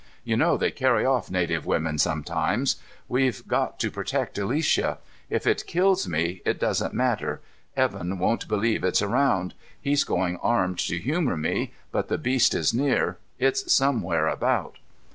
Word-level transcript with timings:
You 0.23 0.35
know 0.35 0.57
they 0.57 0.71
carry 0.71 1.05
off 1.05 1.29
native 1.29 1.67
women 1.67 1.99
sometimes. 1.99 2.77
We've 3.07 3.47
got 3.47 3.79
to 3.81 3.91
protect 3.91 4.35
Alicia. 4.39 4.97
If 5.29 5.45
it 5.45 5.67
kills 5.67 6.07
me, 6.07 6.41
it 6.43 6.59
doesn't 6.59 6.95
matter. 6.95 7.39
Evan 7.77 8.17
won't 8.17 8.47
believe 8.47 8.83
it's 8.83 9.03
around. 9.03 9.53
He's 9.79 10.03
going 10.03 10.37
armed 10.37 10.79
to 10.87 10.97
humor 10.97 11.37
me, 11.37 11.73
but 11.91 12.07
the 12.07 12.17
beast 12.17 12.55
is 12.55 12.73
near; 12.73 13.19
it's 13.37 13.71
somewhere 13.71 14.27
about." 14.27 14.79